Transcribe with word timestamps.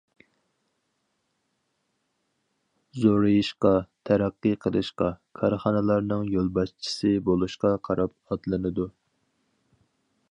زورىيىشقا، 3.01 3.73
تەرەققىي 4.11 4.57
قىلىشقا، 4.65 5.11
كارخانىلارنىڭ 5.41 6.25
يولباشچىسى 6.39 7.13
بولۇشقا 7.29 7.75
قاراپ 7.89 8.19
ئاتلىنىدۇ. 8.37 8.89